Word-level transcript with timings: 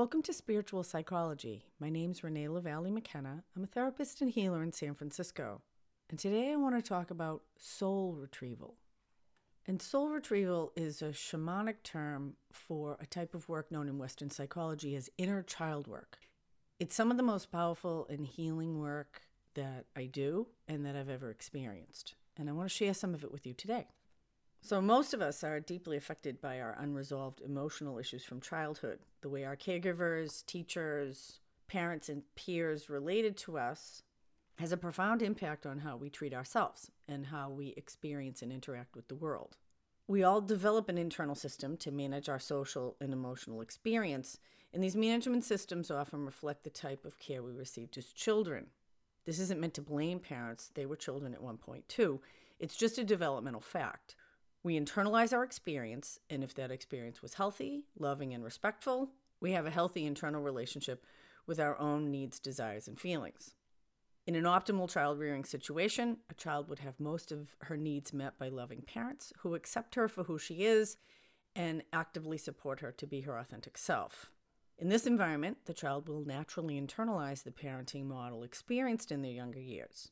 Welcome 0.00 0.22
to 0.22 0.32
Spiritual 0.32 0.82
Psychology. 0.82 1.66
My 1.78 1.90
name 1.90 2.12
is 2.12 2.24
Renee 2.24 2.48
LaValle 2.48 2.90
McKenna. 2.90 3.44
I'm 3.54 3.64
a 3.64 3.66
therapist 3.66 4.22
and 4.22 4.30
healer 4.30 4.62
in 4.62 4.72
San 4.72 4.94
Francisco. 4.94 5.60
And 6.08 6.18
today 6.18 6.52
I 6.52 6.56
want 6.56 6.74
to 6.74 6.80
talk 6.80 7.10
about 7.10 7.42
soul 7.58 8.14
retrieval. 8.14 8.76
And 9.66 9.82
soul 9.82 10.08
retrieval 10.08 10.72
is 10.74 11.02
a 11.02 11.10
shamanic 11.10 11.82
term 11.84 12.36
for 12.50 12.96
a 12.98 13.04
type 13.04 13.34
of 13.34 13.46
work 13.50 13.70
known 13.70 13.88
in 13.88 13.98
Western 13.98 14.30
psychology 14.30 14.96
as 14.96 15.10
inner 15.18 15.42
child 15.42 15.86
work. 15.86 16.16
It's 16.78 16.94
some 16.94 17.10
of 17.10 17.18
the 17.18 17.22
most 17.22 17.52
powerful 17.52 18.06
and 18.08 18.24
healing 18.24 18.80
work 18.80 19.20
that 19.52 19.84
I 19.94 20.06
do 20.06 20.46
and 20.66 20.86
that 20.86 20.96
I've 20.96 21.10
ever 21.10 21.30
experienced. 21.30 22.14
And 22.38 22.48
I 22.48 22.52
want 22.52 22.70
to 22.70 22.74
share 22.74 22.94
some 22.94 23.12
of 23.12 23.22
it 23.22 23.30
with 23.30 23.46
you 23.46 23.52
today. 23.52 23.88
So, 24.62 24.80
most 24.80 25.14
of 25.14 25.22
us 25.22 25.42
are 25.42 25.58
deeply 25.58 25.96
affected 25.96 26.40
by 26.40 26.60
our 26.60 26.76
unresolved 26.78 27.40
emotional 27.40 27.98
issues 27.98 28.24
from 28.24 28.40
childhood. 28.40 28.98
The 29.22 29.30
way 29.30 29.44
our 29.44 29.56
caregivers, 29.56 30.44
teachers, 30.44 31.40
parents, 31.66 32.08
and 32.08 32.22
peers 32.36 32.90
related 32.90 33.36
to 33.38 33.58
us 33.58 34.02
has 34.56 34.70
a 34.70 34.76
profound 34.76 35.22
impact 35.22 35.64
on 35.64 35.78
how 35.78 35.96
we 35.96 36.10
treat 36.10 36.34
ourselves 36.34 36.90
and 37.08 37.26
how 37.26 37.48
we 37.48 37.68
experience 37.78 38.42
and 38.42 38.52
interact 38.52 38.94
with 38.94 39.08
the 39.08 39.14
world. 39.14 39.56
We 40.06 40.22
all 40.22 40.42
develop 40.42 40.90
an 40.90 40.98
internal 40.98 41.34
system 41.34 41.78
to 41.78 41.90
manage 41.90 42.28
our 42.28 42.38
social 42.38 42.96
and 43.00 43.12
emotional 43.12 43.62
experience, 43.62 44.38
and 44.74 44.84
these 44.84 44.96
management 44.96 45.44
systems 45.44 45.90
often 45.90 46.26
reflect 46.26 46.64
the 46.64 46.70
type 46.70 47.06
of 47.06 47.18
care 47.18 47.42
we 47.42 47.52
received 47.52 47.96
as 47.96 48.12
children. 48.12 48.66
This 49.24 49.38
isn't 49.40 49.60
meant 49.60 49.74
to 49.74 49.82
blame 49.82 50.18
parents, 50.18 50.70
they 50.74 50.84
were 50.84 50.96
children 50.96 51.32
at 51.32 51.42
one 51.42 51.56
point 51.56 51.88
too. 51.88 52.20
It's 52.58 52.76
just 52.76 52.98
a 52.98 53.04
developmental 53.04 53.62
fact. 53.62 54.16
We 54.62 54.78
internalize 54.78 55.32
our 55.32 55.42
experience, 55.42 56.18
and 56.28 56.44
if 56.44 56.54
that 56.54 56.70
experience 56.70 57.22
was 57.22 57.34
healthy, 57.34 57.84
loving, 57.98 58.34
and 58.34 58.44
respectful, 58.44 59.10
we 59.40 59.52
have 59.52 59.64
a 59.64 59.70
healthy 59.70 60.04
internal 60.04 60.42
relationship 60.42 61.06
with 61.46 61.58
our 61.58 61.78
own 61.78 62.10
needs, 62.10 62.38
desires, 62.38 62.86
and 62.86 63.00
feelings. 63.00 63.54
In 64.26 64.34
an 64.34 64.44
optimal 64.44 64.90
child 64.90 65.18
rearing 65.18 65.44
situation, 65.44 66.18
a 66.28 66.34
child 66.34 66.68
would 66.68 66.80
have 66.80 67.00
most 67.00 67.32
of 67.32 67.56
her 67.62 67.76
needs 67.76 68.12
met 68.12 68.38
by 68.38 68.48
loving 68.48 68.82
parents 68.82 69.32
who 69.38 69.54
accept 69.54 69.94
her 69.94 70.08
for 70.08 70.24
who 70.24 70.38
she 70.38 70.64
is 70.64 70.98
and 71.56 71.82
actively 71.92 72.36
support 72.36 72.80
her 72.80 72.92
to 72.92 73.06
be 73.06 73.22
her 73.22 73.38
authentic 73.38 73.78
self. 73.78 74.30
In 74.78 74.88
this 74.88 75.06
environment, 75.06 75.58
the 75.64 75.74
child 75.74 76.08
will 76.08 76.24
naturally 76.24 76.80
internalize 76.80 77.42
the 77.42 77.50
parenting 77.50 78.04
model 78.04 78.42
experienced 78.42 79.10
in 79.10 79.22
their 79.22 79.32
younger 79.32 79.58
years. 79.58 80.10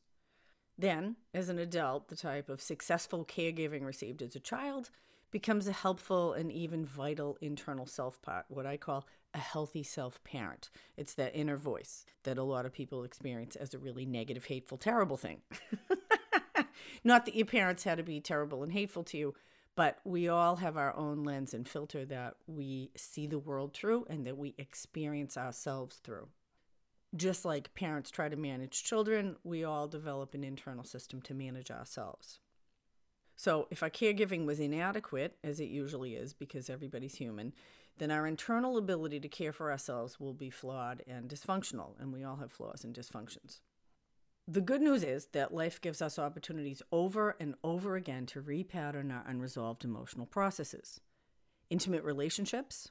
Then, 0.79 1.17
as 1.33 1.49
an 1.49 1.59
adult, 1.59 2.07
the 2.07 2.15
type 2.15 2.47
of 2.47 2.61
successful 2.61 3.25
caregiving 3.25 3.85
received 3.85 4.21
as 4.21 4.33
a 4.33 4.39
child 4.39 4.91
becomes 5.29 5.67
a 5.67 5.73
helpful 5.73 6.31
and 6.31 6.49
even 6.49 6.85
vital 6.85 7.37
internal 7.41 7.85
self 7.85 8.21
part, 8.21 8.45
what 8.47 8.65
I 8.65 8.77
call 8.77 9.05
a 9.33 9.39
healthy 9.39 9.83
self 9.83 10.23
parent. 10.23 10.69
It's 10.95 11.15
that 11.15 11.35
inner 11.35 11.57
voice 11.57 12.05
that 12.23 12.37
a 12.37 12.43
lot 12.43 12.65
of 12.65 12.71
people 12.71 13.03
experience 13.03 13.57
as 13.57 13.73
a 13.73 13.77
really 13.77 14.05
negative, 14.05 14.45
hateful, 14.45 14.77
terrible 14.77 15.17
thing. 15.17 15.41
Not 17.03 17.25
that 17.25 17.35
your 17.35 17.45
parents 17.45 17.83
had 17.83 17.97
to 17.97 18.03
be 18.03 18.21
terrible 18.21 18.63
and 18.63 18.71
hateful 18.71 19.03
to 19.03 19.17
you, 19.17 19.33
but 19.75 19.99
we 20.05 20.29
all 20.29 20.55
have 20.55 20.77
our 20.77 20.95
own 20.95 21.25
lens 21.25 21.53
and 21.53 21.67
filter 21.67 22.05
that 22.05 22.35
we 22.47 22.91
see 22.95 23.27
the 23.27 23.37
world 23.37 23.73
through 23.73 24.05
and 24.09 24.25
that 24.25 24.37
we 24.37 24.55
experience 24.57 25.35
ourselves 25.35 25.97
through 25.97 26.29
just 27.15 27.45
like 27.45 27.73
parents 27.73 28.11
try 28.11 28.29
to 28.29 28.35
manage 28.35 28.83
children, 28.83 29.35
we 29.43 29.63
all 29.63 29.87
develop 29.87 30.33
an 30.33 30.43
internal 30.43 30.83
system 30.83 31.21
to 31.23 31.33
manage 31.33 31.71
ourselves. 31.71 32.39
So, 33.35 33.67
if 33.71 33.81
our 33.81 33.89
caregiving 33.89 34.45
was 34.45 34.59
inadequate, 34.59 35.37
as 35.43 35.59
it 35.59 35.69
usually 35.69 36.15
is 36.15 36.33
because 36.33 36.69
everybody's 36.69 37.15
human, 37.15 37.53
then 37.97 38.11
our 38.11 38.27
internal 38.27 38.77
ability 38.77 39.19
to 39.21 39.29
care 39.29 39.53
for 39.53 39.71
ourselves 39.71 40.19
will 40.19 40.33
be 40.33 40.49
flawed 40.49 41.03
and 41.07 41.29
dysfunctional, 41.29 41.99
and 41.99 42.13
we 42.13 42.23
all 42.23 42.37
have 42.37 42.51
flaws 42.51 42.83
and 42.83 42.93
dysfunctions. 42.93 43.61
The 44.47 44.61
good 44.61 44.81
news 44.81 45.03
is 45.03 45.27
that 45.27 45.53
life 45.53 45.79
gives 45.79 46.01
us 46.01 46.17
opportunities 46.17 46.81
over 46.91 47.35
and 47.39 47.55
over 47.63 47.95
again 47.95 48.25
to 48.27 48.41
repattern 48.41 49.13
our 49.13 49.23
unresolved 49.27 49.85
emotional 49.85 50.25
processes. 50.25 50.99
Intimate 51.69 52.03
relationships, 52.03 52.89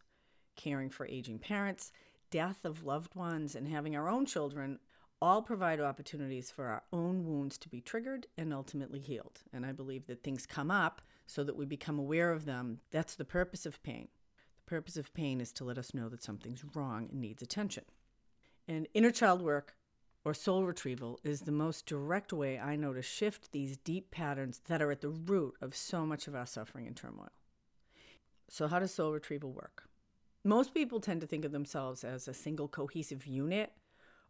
caring 0.57 0.89
for 0.89 1.07
aging 1.07 1.41
parents, 1.41 1.91
death 2.31 2.65
of 2.65 2.85
loved 2.85 3.15
ones, 3.15 3.55
and 3.55 3.69
having 3.69 3.97
our 3.97 4.09
own 4.09 4.27
children 4.27 4.79
all 5.21 5.43
provide 5.43 5.81
opportunities 5.81 6.51
for 6.51 6.67
our 6.67 6.83
own 6.93 7.25
wounds 7.25 7.59
to 7.59 7.69
be 7.69 7.81
triggered 7.81 8.27
and 8.37 8.53
ultimately 8.53 9.01
healed. 9.01 9.41
And 9.53 9.67
I 9.67 9.73
believe 9.73 10.07
that 10.07 10.23
things 10.23 10.47
come 10.47 10.71
up 10.71 11.03
so 11.27 11.43
that 11.45 11.57
we 11.57 11.67
become 11.67 11.99
aware 11.99 12.33
of 12.33 12.45
them. 12.45 12.81
That's 12.91 13.15
the 13.15 13.25
purpose 13.25 13.67
of 13.67 13.83
pain. 13.83 14.09
The 14.65 14.71
purpose 14.71 14.97
of 14.97 15.13
pain 15.15 15.41
is 15.41 15.53
to 15.55 15.65
let 15.65 15.79
us 15.79 15.95
know 15.95 16.09
that 16.09 16.23
something's 16.23 16.65
wrong 16.75 17.09
and 17.11 17.21
needs 17.21 17.43
attention. 17.43 17.85
And 18.69 18.87
inner 18.95 19.11
child 19.11 19.43
work 19.43 19.75
or 20.25 20.35
soul 20.35 20.65
retrieval 20.65 21.19
is 21.25 21.41
the 21.41 21.53
most 21.53 21.87
direct 21.87 22.33
way 22.33 22.59
I 22.59 22.77
know 22.77 22.93
to 22.93 23.03
shift 23.03 23.51
these 23.51 23.77
deep 23.79 24.11
patterns 24.11 24.61
that 24.69 24.83
are 24.83 24.91
at 24.91 25.01
the 25.01 25.09
root 25.09 25.55
of 25.61 25.75
so 25.75 26.05
much 26.05 26.29
of 26.29 26.35
our 26.35 26.47
suffering 26.47 26.87
and 26.87 26.97
turmoil. 26.97 27.33
So, 28.49 28.67
how 28.67 28.79
does 28.79 28.93
soul 28.93 29.13
retrieval 29.13 29.53
work? 29.53 29.89
Most 30.45 30.73
people 30.73 31.01
tend 31.01 31.21
to 31.21 31.27
think 31.27 31.45
of 31.45 31.53
themselves 31.53 32.05
as 32.05 32.29
a 32.29 32.35
single 32.35 32.69
cohesive 32.69 33.27
unit 33.27 33.73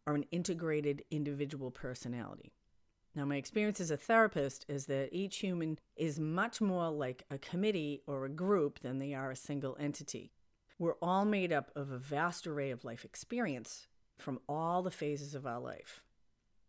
or 0.07 0.15
an 0.15 0.25
integrated 0.31 1.05
individual 1.11 1.71
personality. 1.71 2.53
Now, 3.15 3.25
my 3.25 3.37
experience 3.37 3.81
as 3.81 3.91
a 3.91 3.97
therapist 3.97 4.65
is 4.69 4.87
that 4.87 5.11
each 5.13 5.39
human 5.39 5.79
is 5.97 6.19
much 6.21 6.61
more 6.61 6.91
like 6.91 7.25
a 7.31 7.39
committee 7.39 8.03
or 8.07 8.25
a 8.25 8.31
group 8.31 8.81
than 8.81 8.99
they 8.99 9.13
are 9.13 9.31
a 9.31 9.37
single 9.37 9.77
entity. 9.79 10.33
We're 10.79 10.95
all 11.03 11.25
made 11.25 11.53
up 11.53 11.71
of 11.75 11.91
a 11.91 11.99
vast 11.99 12.47
array 12.47 12.71
of 12.71 12.85
life 12.85 13.05
experience 13.05 13.89
from 14.19 14.41
all 14.49 14.83
the 14.83 14.91
phases 14.91 15.35
of 15.35 15.47
our 15.47 15.61
life. 15.61 16.03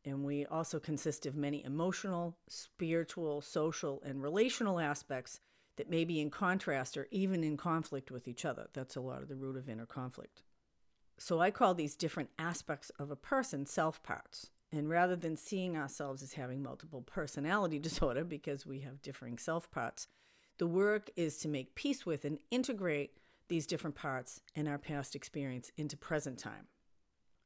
And 0.03 0.23
we 0.23 0.45
also 0.45 0.79
consist 0.79 1.25
of 1.25 1.35
many 1.35 1.63
emotional, 1.63 2.35
spiritual, 2.47 3.41
social, 3.41 4.01
and 4.03 4.21
relational 4.21 4.79
aspects 4.79 5.39
that 5.79 5.89
may 5.89 6.03
be 6.03 6.19
in 6.19 6.29
contrast 6.29 6.97
or 6.97 7.07
even 7.09 7.41
in 7.41 7.55
conflict 7.55 8.11
with 8.11 8.27
each 8.27 8.43
other. 8.43 8.67
That's 8.73 8.97
a 8.97 9.01
lot 9.01 9.21
of 9.21 9.29
the 9.29 9.37
root 9.37 9.55
of 9.55 9.69
inner 9.69 9.85
conflict. 9.85 10.43
So 11.17 11.39
I 11.39 11.51
call 11.51 11.73
these 11.73 11.95
different 11.95 12.31
aspects 12.37 12.89
of 12.99 13.11
a 13.11 13.15
person 13.15 13.65
self 13.65 14.03
parts. 14.03 14.49
And 14.73 14.89
rather 14.89 15.15
than 15.15 15.37
seeing 15.37 15.77
ourselves 15.77 16.21
as 16.21 16.33
having 16.33 16.61
multiple 16.61 17.01
personality 17.01 17.79
disorder 17.79 18.25
because 18.25 18.65
we 18.65 18.81
have 18.81 19.01
differing 19.01 19.37
self 19.37 19.71
parts, 19.71 20.09
the 20.57 20.67
work 20.67 21.09
is 21.15 21.37
to 21.37 21.47
make 21.47 21.75
peace 21.75 22.05
with 22.05 22.25
and 22.25 22.39
integrate 22.51 23.13
these 23.47 23.65
different 23.65 23.95
parts 23.95 24.41
and 24.57 24.67
our 24.67 24.77
past 24.77 25.15
experience 25.15 25.71
into 25.77 25.95
present 25.95 26.39
time. 26.39 26.67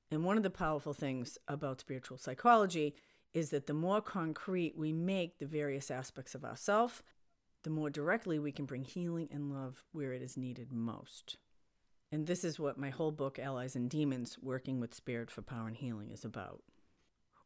And 0.10 0.24
one 0.24 0.38
of 0.38 0.44
the 0.44 0.50
powerful 0.50 0.94
things 0.94 1.38
about 1.48 1.82
spiritual 1.82 2.18
psychology 2.18 2.96
is 3.36 3.52
that 3.52 3.68
the 3.68 3.76
more 3.76 4.02
concrete 4.02 4.76
we 4.76 4.92
make 4.92 5.38
the 5.38 5.46
various 5.46 5.92
aspects 5.92 6.34
of 6.34 6.44
ourself, 6.44 7.04
the 7.64 7.70
more 7.70 7.90
directly 7.90 8.40
we 8.40 8.52
can 8.52 8.66
bring 8.66 8.84
healing 8.84 9.30
and 9.32 9.52
love 9.52 9.84
where 9.92 10.14
it 10.14 10.22
is 10.22 10.38
needed 10.38 10.72
most. 10.72 11.38
And 12.12 12.28
this 12.28 12.44
is 12.44 12.60
what 12.60 12.78
my 12.78 12.90
whole 12.90 13.12
book, 13.12 13.40
Allies 13.40 13.76
and 13.76 13.90
Demons 13.90 14.38
Working 14.42 14.80
with 14.80 14.94
Spirit 14.94 15.32
for 15.32 15.42
Power 15.42 15.68
and 15.68 15.76
Healing, 15.76 16.12
is 16.12 16.24
about. 16.24 16.62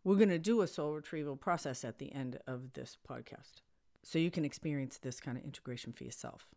We're 0.03 0.15
going 0.15 0.29
to 0.29 0.39
do 0.39 0.61
a 0.61 0.67
soul 0.67 0.93
retrieval 0.93 1.37
process 1.37 1.83
at 1.85 1.99
the 1.99 2.11
end 2.11 2.39
of 2.47 2.73
this 2.73 2.97
podcast 3.07 3.61
so 4.03 4.19
you 4.19 4.31
can 4.31 4.45
experience 4.45 4.97
this 4.97 5.19
kind 5.19 5.37
of 5.37 5.43
integration 5.43 5.93
for 5.93 6.03
yourself. 6.03 6.47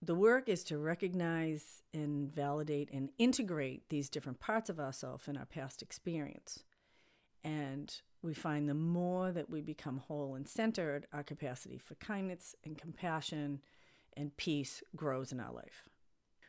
The 0.00 0.14
work 0.14 0.48
is 0.48 0.62
to 0.64 0.78
recognize 0.78 1.82
and 1.92 2.32
validate 2.32 2.88
and 2.92 3.10
integrate 3.18 3.88
these 3.88 4.08
different 4.08 4.38
parts 4.38 4.70
of 4.70 4.78
ourselves 4.78 5.28
in 5.28 5.36
our 5.36 5.44
past 5.44 5.82
experience. 5.82 6.62
And 7.48 7.90
we 8.20 8.34
find 8.34 8.68
the 8.68 8.74
more 8.74 9.32
that 9.32 9.48
we 9.48 9.62
become 9.62 10.02
whole 10.06 10.34
and 10.34 10.46
centered, 10.46 11.06
our 11.14 11.22
capacity 11.22 11.78
for 11.78 11.94
kindness 11.94 12.54
and 12.62 12.76
compassion 12.76 13.62
and 14.18 14.36
peace 14.36 14.82
grows 14.94 15.32
in 15.32 15.40
our 15.40 15.52
life. 15.52 15.88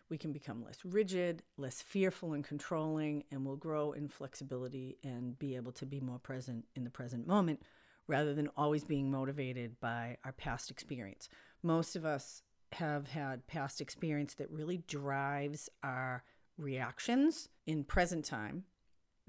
We 0.09 0.17
can 0.17 0.33
become 0.33 0.61
less 0.61 0.83
rigid, 0.83 1.41
less 1.55 1.81
fearful 1.81 2.33
and 2.33 2.43
controlling, 2.43 3.23
and 3.31 3.45
will 3.45 3.55
grow 3.55 3.93
in 3.93 4.09
flexibility 4.09 4.97
and 5.01 5.39
be 5.39 5.55
able 5.55 5.71
to 5.73 5.85
be 5.85 6.01
more 6.01 6.19
present 6.19 6.65
in 6.75 6.83
the 6.83 6.89
present 6.89 7.25
moment 7.25 7.61
rather 8.07 8.33
than 8.33 8.49
always 8.57 8.83
being 8.83 9.09
motivated 9.09 9.79
by 9.79 10.17
our 10.25 10.33
past 10.33 10.69
experience. 10.69 11.29
Most 11.63 11.95
of 11.95 12.03
us 12.03 12.41
have 12.73 13.07
had 13.07 13.47
past 13.47 13.79
experience 13.79 14.33
that 14.33 14.51
really 14.51 14.79
drives 14.79 15.69
our 15.81 16.25
reactions 16.57 17.47
in 17.65 17.85
present 17.85 18.25
time 18.25 18.65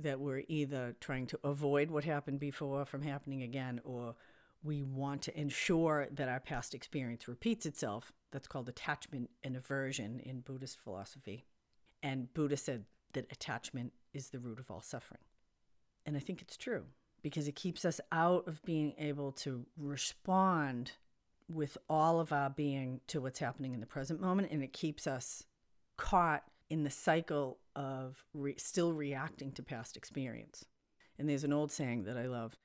that 0.02 0.20
we're 0.20 0.42
either 0.48 0.94
trying 1.00 1.26
to 1.28 1.38
avoid 1.44 1.90
what 1.90 2.04
happened 2.04 2.40
before 2.40 2.84
from 2.84 3.02
happening 3.02 3.42
again 3.42 3.80
or 3.84 4.14
we 4.62 4.82
want 4.82 5.22
to 5.22 5.40
ensure 5.40 6.08
that 6.12 6.28
our 6.28 6.40
past 6.40 6.74
experience 6.74 7.28
repeats 7.28 7.64
itself. 7.66 8.12
That's 8.30 8.48
called 8.48 8.68
attachment 8.68 9.30
and 9.42 9.56
aversion 9.56 10.20
in 10.20 10.40
Buddhist 10.40 10.78
philosophy. 10.78 11.46
And 12.02 12.32
Buddha 12.34 12.56
said 12.56 12.84
that 13.12 13.30
attachment 13.30 13.92
is 14.12 14.30
the 14.30 14.38
root 14.38 14.58
of 14.58 14.70
all 14.70 14.82
suffering. 14.82 15.22
And 16.06 16.16
I 16.16 16.20
think 16.20 16.42
it's 16.42 16.56
true 16.56 16.84
because 17.22 17.48
it 17.48 17.56
keeps 17.56 17.84
us 17.84 18.00
out 18.12 18.46
of 18.46 18.62
being 18.64 18.94
able 18.98 19.32
to 19.32 19.66
respond 19.76 20.92
with 21.48 21.76
all 21.88 22.20
of 22.20 22.32
our 22.32 22.50
being 22.50 23.00
to 23.08 23.20
what's 23.20 23.40
happening 23.40 23.74
in 23.74 23.80
the 23.80 23.86
present 23.86 24.20
moment. 24.20 24.48
And 24.50 24.62
it 24.62 24.72
keeps 24.72 25.06
us 25.06 25.44
caught 25.96 26.44
in 26.70 26.84
the 26.84 26.90
cycle 26.90 27.58
of 27.76 28.24
re- 28.34 28.56
still 28.58 28.92
reacting 28.92 29.52
to 29.52 29.62
past 29.62 29.96
experience. 29.96 30.64
And 31.18 31.28
there's 31.28 31.44
an 31.44 31.52
old 31.52 31.70
saying 31.70 32.04
that 32.04 32.16
I 32.16 32.26
love 32.26 32.56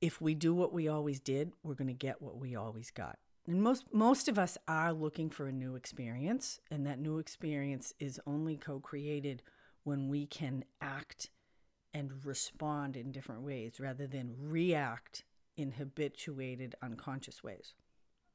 if 0.00 0.20
we 0.20 0.34
do 0.34 0.54
what 0.54 0.72
we 0.72 0.88
always 0.88 1.20
did, 1.20 1.52
we're 1.62 1.74
going 1.74 1.88
to 1.88 1.94
get 1.94 2.22
what 2.22 2.38
we 2.38 2.54
always 2.54 2.90
got. 2.90 3.18
And 3.46 3.62
most 3.62 3.86
most 3.92 4.28
of 4.28 4.38
us 4.38 4.58
are 4.68 4.92
looking 4.92 5.30
for 5.30 5.46
a 5.46 5.52
new 5.52 5.74
experience, 5.74 6.60
and 6.70 6.86
that 6.86 7.00
new 7.00 7.18
experience 7.18 7.94
is 7.98 8.20
only 8.26 8.56
co-created 8.56 9.42
when 9.84 10.08
we 10.08 10.26
can 10.26 10.64
act 10.82 11.30
and 11.94 12.24
respond 12.24 12.96
in 12.96 13.10
different 13.10 13.42
ways 13.42 13.80
rather 13.80 14.06
than 14.06 14.36
react 14.38 15.24
in 15.56 15.72
habituated 15.72 16.74
unconscious 16.82 17.42
ways 17.42 17.72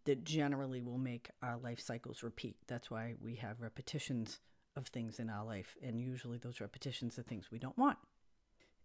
that 0.06 0.24
generally 0.24 0.82
will 0.82 0.98
make 0.98 1.30
our 1.42 1.58
life 1.58 1.80
cycles 1.80 2.24
repeat. 2.24 2.58
That's 2.68 2.90
why 2.90 3.14
we 3.22 3.36
have 3.36 3.62
repetitions 3.62 4.40
of 4.76 4.88
things 4.88 5.20
in 5.20 5.30
our 5.30 5.46
life, 5.46 5.76
and 5.82 6.00
usually 6.00 6.38
those 6.38 6.62
repetitions 6.62 7.18
are 7.18 7.24
things 7.24 7.52
we 7.52 7.60
don't 7.60 7.78
want. 7.78 7.98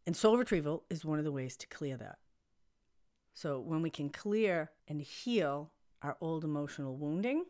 And 0.06 0.16
soul 0.16 0.36
retrieval 0.36 0.84
is 0.90 1.04
one 1.04 1.18
of 1.18 1.24
the 1.24 1.32
ways 1.32 1.56
to 1.58 1.66
clear 1.66 1.96
that. 1.96 2.18
So, 3.34 3.60
when 3.60 3.82
we 3.82 3.90
can 3.90 4.08
clear 4.08 4.70
and 4.88 5.00
heal 5.00 5.70
our 6.02 6.16
old 6.20 6.44
emotional 6.44 6.96
wounding, 6.96 7.44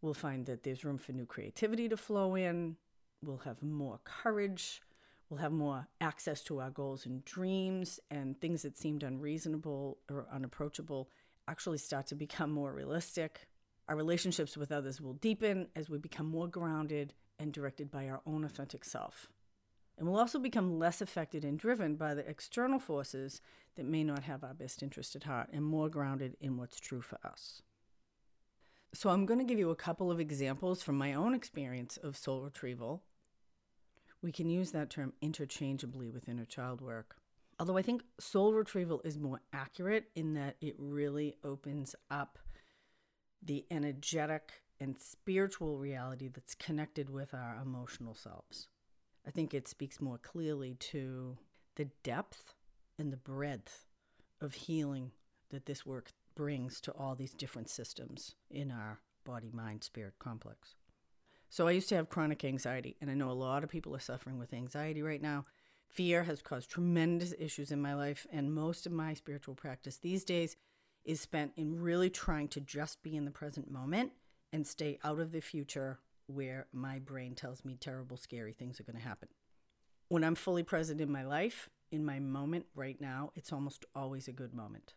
we'll 0.00 0.14
find 0.14 0.46
that 0.46 0.62
there's 0.62 0.84
room 0.84 0.98
for 0.98 1.12
new 1.12 1.26
creativity 1.26 1.88
to 1.88 1.96
flow 1.96 2.34
in. 2.36 2.76
We'll 3.22 3.38
have 3.38 3.62
more 3.62 3.98
courage. 4.04 4.82
We'll 5.28 5.40
have 5.40 5.52
more 5.52 5.88
access 6.00 6.42
to 6.44 6.60
our 6.60 6.70
goals 6.70 7.06
and 7.06 7.24
dreams, 7.24 8.00
and 8.10 8.40
things 8.40 8.62
that 8.62 8.78
seemed 8.78 9.02
unreasonable 9.02 9.98
or 10.10 10.26
unapproachable 10.32 11.10
actually 11.48 11.78
start 11.78 12.06
to 12.06 12.14
become 12.14 12.50
more 12.50 12.72
realistic. 12.72 13.48
Our 13.88 13.96
relationships 13.96 14.56
with 14.56 14.70
others 14.70 15.00
will 15.00 15.14
deepen 15.14 15.68
as 15.74 15.88
we 15.88 15.98
become 15.98 16.26
more 16.26 16.46
grounded 16.46 17.14
and 17.38 17.52
directed 17.52 17.90
by 17.90 18.08
our 18.08 18.20
own 18.26 18.44
authentic 18.44 18.84
self. 18.84 19.28
And 19.96 20.06
we'll 20.06 20.20
also 20.20 20.38
become 20.38 20.78
less 20.78 21.00
affected 21.00 21.44
and 21.44 21.58
driven 21.58 21.96
by 21.96 22.14
the 22.14 22.28
external 22.28 22.78
forces 22.78 23.40
that 23.76 23.86
may 23.86 24.04
not 24.04 24.24
have 24.24 24.44
our 24.44 24.54
best 24.54 24.82
interest 24.82 25.16
at 25.16 25.24
heart 25.24 25.48
and 25.52 25.64
more 25.64 25.88
grounded 25.88 26.36
in 26.40 26.56
what's 26.56 26.78
true 26.78 27.00
for 27.00 27.18
us. 27.24 27.62
So, 28.94 29.10
I'm 29.10 29.26
going 29.26 29.38
to 29.38 29.44
give 29.44 29.58
you 29.58 29.70
a 29.70 29.76
couple 29.76 30.10
of 30.10 30.18
examples 30.20 30.82
from 30.82 30.96
my 30.96 31.12
own 31.12 31.34
experience 31.34 31.98
of 31.98 32.16
soul 32.16 32.40
retrieval. 32.40 33.02
We 34.22 34.32
can 34.32 34.48
use 34.48 34.70
that 34.70 34.88
term 34.88 35.12
interchangeably 35.20 36.10
with 36.10 36.28
inner 36.28 36.46
child 36.46 36.80
work. 36.80 37.16
Although 37.60 37.76
I 37.76 37.82
think 37.82 38.02
soul 38.18 38.54
retrieval 38.54 39.02
is 39.04 39.18
more 39.18 39.40
accurate 39.52 40.10
in 40.14 40.34
that 40.34 40.56
it 40.60 40.74
really 40.78 41.34
opens 41.44 41.94
up 42.10 42.38
the 43.42 43.64
energetic 43.70 44.52
and 44.80 44.98
spiritual 44.98 45.78
reality 45.78 46.28
that's 46.28 46.54
connected 46.54 47.10
with 47.10 47.34
our 47.34 47.58
emotional 47.62 48.14
selves. 48.14 48.68
I 49.26 49.30
think 49.30 49.52
it 49.52 49.68
speaks 49.68 50.00
more 50.00 50.18
clearly 50.18 50.74
to 50.74 51.36
the 51.76 51.86
depth 52.02 52.54
and 52.98 53.12
the 53.12 53.16
breadth 53.16 53.86
of 54.40 54.54
healing 54.54 55.12
that 55.50 55.66
this 55.66 55.84
work 55.84 56.12
brings 56.34 56.80
to 56.80 56.92
all 56.92 57.14
these 57.14 57.34
different 57.34 57.68
systems 57.68 58.34
in 58.50 58.70
our 58.70 59.00
body, 59.24 59.50
mind, 59.52 59.84
spirit 59.84 60.14
complex. 60.18 60.74
So, 61.50 61.66
I 61.66 61.72
used 61.72 61.88
to 61.88 61.96
have 61.96 62.10
chronic 62.10 62.44
anxiety, 62.44 62.96
and 63.00 63.10
I 63.10 63.14
know 63.14 63.30
a 63.30 63.32
lot 63.32 63.64
of 63.64 63.70
people 63.70 63.94
are 63.96 64.00
suffering 64.00 64.38
with 64.38 64.52
anxiety 64.52 65.02
right 65.02 65.20
now. 65.20 65.46
Fear 65.88 66.24
has 66.24 66.42
caused 66.42 66.70
tremendous 66.70 67.32
issues 67.38 67.72
in 67.72 67.80
my 67.80 67.94
life, 67.94 68.26
and 68.30 68.54
most 68.54 68.86
of 68.86 68.92
my 68.92 69.14
spiritual 69.14 69.54
practice 69.54 69.96
these 69.96 70.24
days 70.24 70.56
is 71.08 71.22
spent 71.22 71.52
in 71.56 71.80
really 71.80 72.10
trying 72.10 72.46
to 72.48 72.60
just 72.60 73.02
be 73.02 73.16
in 73.16 73.24
the 73.24 73.30
present 73.30 73.70
moment 73.70 74.12
and 74.52 74.66
stay 74.66 74.98
out 75.02 75.18
of 75.18 75.32
the 75.32 75.40
future 75.40 75.98
where 76.26 76.66
my 76.70 76.98
brain 76.98 77.34
tells 77.34 77.64
me 77.64 77.78
terrible, 77.80 78.18
scary 78.18 78.52
things 78.52 78.78
are 78.78 78.82
going 78.82 78.98
to 78.98 79.08
happen. 79.08 79.28
When 80.08 80.22
I'm 80.22 80.34
fully 80.34 80.62
present 80.62 81.00
in 81.00 81.10
my 81.10 81.24
life, 81.24 81.70
in 81.90 82.04
my 82.04 82.20
moment 82.20 82.66
right 82.74 83.00
now, 83.00 83.32
it's 83.34 83.54
almost 83.54 83.86
always 83.94 84.28
a 84.28 84.32
good 84.32 84.52
moment. 84.52 84.92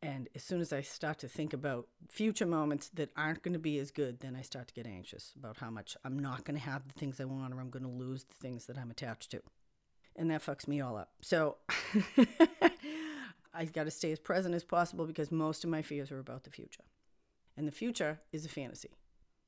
And 0.00 0.28
as 0.32 0.44
soon 0.44 0.60
as 0.60 0.72
I 0.72 0.82
start 0.82 1.18
to 1.20 1.28
think 1.28 1.52
about 1.52 1.88
future 2.08 2.46
moments 2.46 2.88
that 2.90 3.10
aren't 3.16 3.42
going 3.42 3.54
to 3.54 3.58
be 3.58 3.78
as 3.80 3.90
good, 3.90 4.20
then 4.20 4.36
I 4.36 4.42
start 4.42 4.68
to 4.68 4.74
get 4.74 4.86
anxious 4.86 5.32
about 5.36 5.56
how 5.56 5.70
much 5.70 5.96
I'm 6.04 6.20
not 6.20 6.44
going 6.44 6.58
to 6.58 6.64
have 6.64 6.86
the 6.86 6.94
things 6.94 7.20
I 7.20 7.24
want 7.24 7.52
or 7.52 7.60
I'm 7.60 7.70
going 7.70 7.84
to 7.84 7.88
lose 7.88 8.24
the 8.24 8.34
things 8.34 8.66
that 8.66 8.78
I'm 8.78 8.92
attached 8.92 9.32
to 9.32 9.42
and 10.16 10.30
that 10.30 10.44
fucks 10.44 10.68
me 10.68 10.80
all 10.80 10.96
up. 10.96 11.10
So 11.20 11.56
I 13.54 13.64
got 13.66 13.84
to 13.84 13.90
stay 13.90 14.12
as 14.12 14.18
present 14.18 14.54
as 14.54 14.64
possible 14.64 15.06
because 15.06 15.30
most 15.30 15.64
of 15.64 15.70
my 15.70 15.82
fears 15.82 16.10
are 16.10 16.18
about 16.18 16.44
the 16.44 16.50
future. 16.50 16.84
And 17.56 17.68
the 17.68 17.72
future 17.72 18.20
is 18.32 18.44
a 18.44 18.48
fantasy. 18.48 18.96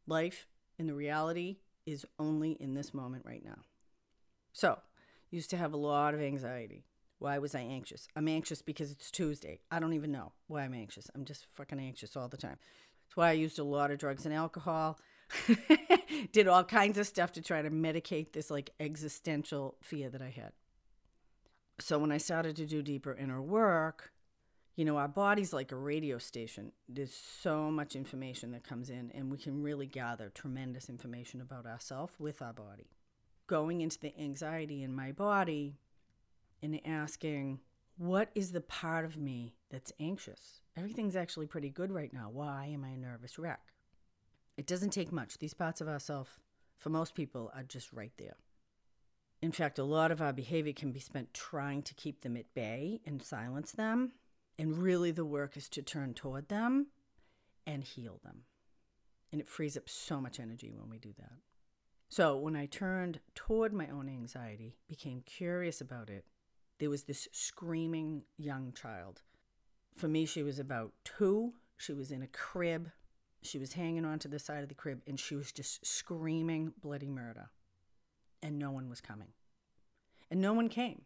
Life 0.07 0.47
and 0.79 0.89
the 0.89 0.95
reality 0.95 1.59
is 1.85 2.07
only 2.19 2.53
in 2.53 2.75
this 2.75 2.95
moment 2.95 3.25
right 3.27 3.45
now. 3.45 3.59
So, 4.53 4.79
used 5.31 5.51
to 5.51 5.57
have 5.57 5.73
a 5.73 5.79
lot 5.79 6.15
of 6.15 6.21
anxiety. 6.21 6.85
Why 7.19 7.39
was 7.39 7.55
I 7.55 7.61
anxious? 7.61 8.09
I'm 8.15 8.29
anxious 8.29 8.63
because 8.63 8.91
it's 8.91 9.11
Tuesday. 9.11 9.61
I 9.71 9.81
don't 9.81 9.95
even 9.95 10.13
know 10.13 10.33
why 10.47 10.63
I'm 10.63 10.75
anxious. 10.75 11.11
I'm 11.15 11.25
just 11.25 11.47
fucking 11.55 11.81
anxious 11.81 12.17
all 12.17 12.29
the 12.29 12.37
time. 12.37 12.59
That's 13.05 13.17
why 13.17 13.31
I 13.31 13.33
used 13.33 13.59
a 13.59 13.65
lot 13.65 13.91
of 13.91 13.99
drugs 13.99 14.27
and 14.27 14.35
alcohol. 14.35 14.99
did 16.33 16.47
all 16.47 16.65
kinds 16.65 16.99
of 16.99 17.07
stuff 17.07 17.33
to 17.33 17.43
try 17.43 17.63
to 17.63 17.71
medicate 17.71 18.33
this 18.33 18.51
like 18.51 18.71
existential 18.79 19.77
fear 19.83 20.09
that 20.11 20.23
I 20.23 20.31
had. 20.31 20.53
So 21.79 21.99
when 21.99 22.13
I 22.13 22.19
started 22.19 22.57
to 22.57 22.67
do 22.67 22.83
deeper 22.83 23.15
inner 23.15 23.43
work, 23.43 24.13
you 24.77 24.85
know, 24.85 24.99
our 24.99 25.09
body's 25.09 25.53
like 25.53 25.73
a 25.73 25.77
radio 25.77 26.19
station. 26.19 26.73
There's 26.89 27.15
so 27.15 27.71
much 27.71 27.97
information 27.97 28.53
that 28.53 28.65
comes 28.65 28.91
in, 28.91 29.11
and 29.15 29.31
we 29.31 29.39
can 29.39 29.63
really 29.63 29.87
gather 29.87 30.29
tremendous 30.29 30.89
information 30.89 31.41
about 31.41 31.67
ourselves 31.67 32.15
with 32.19 32.43
our 32.43 32.53
body. 32.53 32.91
Going 33.47 33.81
into 33.81 33.99
the 33.99 34.19
anxiety 34.19 34.83
in 34.83 34.95
my 34.95 35.13
body 35.13 35.79
and 36.63 36.81
asking, 36.87 37.61
what 37.97 38.29
is 38.35 38.53
the 38.53 38.61
part 38.61 39.05
of 39.05 39.17
me 39.17 39.55
that's 39.71 39.93
anxious? 39.99 40.61
Everything's 40.77 41.17
actually 41.17 41.47
pretty 41.47 41.71
good 41.71 41.91
right 41.91 42.13
now. 42.13 42.29
Why 42.31 42.67
am 42.67 42.85
I 42.85 42.91
a 42.91 42.97
nervous 42.99 43.39
wreck? 43.39 43.73
It 44.59 44.67
doesn't 44.67 44.91
take 44.91 45.13
much. 45.13 45.39
These 45.39 45.55
parts 45.55 45.81
of 45.81 45.89
ourselves, 45.89 46.31
for 46.79 46.91
most 46.91 47.15
people, 47.15 47.51
are 47.55 47.63
just 47.63 47.93
right 47.93 48.13
there. 48.19 48.37
In 49.43 49.53
fact, 49.53 49.79
a 49.79 49.85
lot 49.85 50.11
of 50.11 50.23
our 50.23 50.33
behavior 50.33 50.73
can 50.73 50.93
be 50.93 51.01
spent 51.01 51.35
trying 51.35 51.83
to 51.83 51.95
keep 51.95 52.23
them 52.23 52.37
at 52.37 52.55
bay 52.55 53.01
and 53.05 53.23
silence 53.23 53.73
them. 53.73 54.13
And 54.59 54.79
really, 54.79 55.11
the 55.11 55.25
work 55.25 55.57
is 55.57 55.69
to 55.71 55.83
turn 55.83 56.15
toward 56.15 56.49
them 56.49 56.89
and 57.67 57.85
heal 57.85 58.21
them. 58.25 58.43
And 59.31 59.41
it 59.41 59.49
frees 59.49 59.77
up 59.77 59.89
so 59.89 60.21
much 60.21 60.41
energy 60.41 60.73
when 60.73 60.89
we 60.89 60.99
do 60.99 61.13
that. 61.19 61.33
So, 62.09 62.37
when 62.37 62.57
I 62.57 62.67
turned 62.67 63.21
toward 63.35 63.73
my 63.75 63.89
own 63.89 64.09
anxiety, 64.09 64.77
became 64.89 65.23
curious 65.27 65.81
about 65.81 66.09
it, 66.09 66.25
there 66.79 66.91
was 66.91 67.05
this 67.05 67.29
screaming 67.33 68.23
young 68.39 68.73
child. 68.73 69.23
For 69.97 70.09
me, 70.09 70.25
she 70.25 70.43
was 70.43 70.59
about 70.59 70.93
two. 71.05 71.55
She 71.77 71.93
was 71.93 72.11
in 72.11 72.23
a 72.23 72.29
crib 72.29 72.91
she 73.47 73.59
was 73.59 73.75
hanging 73.75 74.05
onto 74.05 74.29
the 74.29 74.39
side 74.39 74.63
of 74.63 74.69
the 74.69 74.75
crib 74.75 75.03
and 75.07 75.19
she 75.19 75.37
was 75.37 75.53
just 75.53 75.87
screaming 75.87 76.73
bloody 76.81 77.09
murder. 77.09 77.51
And 78.47 78.61
no 78.61 78.71
one 78.71 78.89
was 78.89 79.01
coming. 79.01 79.31
And 80.31 80.41
no 80.41 80.53
one 80.53 80.69
came. 80.69 81.03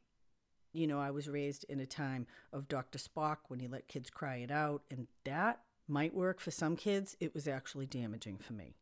You 0.74 0.86
know, 0.86 1.00
I 1.00 1.10
was 1.10 1.26
raised 1.26 1.64
in 1.70 1.80
a 1.80 1.86
time 1.86 2.26
of 2.52 2.68
Dr. 2.68 2.98
Spock 2.98 3.38
when 3.48 3.60
he 3.60 3.66
let 3.66 3.88
kids 3.88 4.10
cry 4.10 4.36
it 4.36 4.50
out, 4.50 4.82
and 4.90 5.06
that 5.24 5.62
might 5.88 6.14
work 6.14 6.38
for 6.38 6.50
some 6.50 6.76
kids. 6.76 7.16
It 7.18 7.32
was 7.32 7.48
actually 7.48 7.86
damaging 7.86 8.36
for 8.36 8.52
me. 8.52 8.76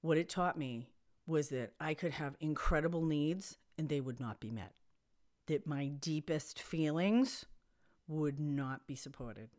What 0.00 0.16
it 0.16 0.30
taught 0.30 0.56
me 0.56 0.88
was 1.26 1.50
that 1.50 1.74
I 1.78 1.92
could 1.92 2.12
have 2.12 2.36
incredible 2.40 3.04
needs 3.04 3.58
and 3.76 3.90
they 3.90 4.00
would 4.00 4.18
not 4.18 4.40
be 4.40 4.50
met, 4.50 4.72
that 5.46 5.66
my 5.66 5.88
deepest 5.88 6.58
feelings 6.58 7.44
would 8.06 8.40
not 8.40 8.86
be 8.86 8.96
supported. 8.96 9.50